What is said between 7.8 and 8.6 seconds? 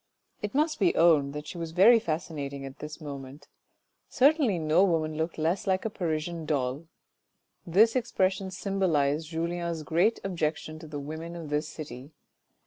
expression